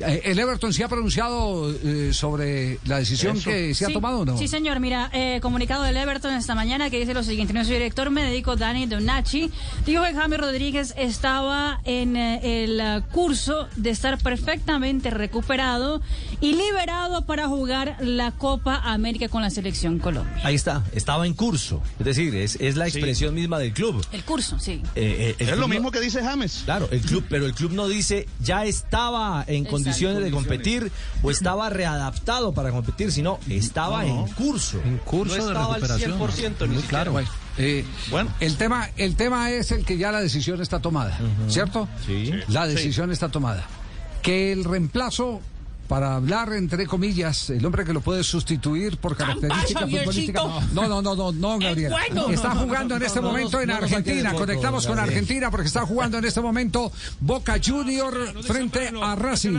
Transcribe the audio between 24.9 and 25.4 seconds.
Eh, eh,